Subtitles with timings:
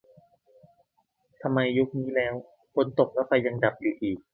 [1.41, 2.33] "ทำไมยุคนี้แล้ว
[2.73, 4.17] ฝนตกแล้วยังไฟดับอยู่อีก"